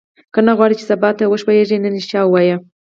که 0.33 0.39
نه 0.47 0.53
غواړې 0.57 0.75
چې 0.79 0.85
سبا 0.91 1.09
ته 1.17 1.23
وښوېږې 1.27 1.77
نن 1.83 1.93
ریښتیا 1.97 2.21
ووایه. 2.23 2.55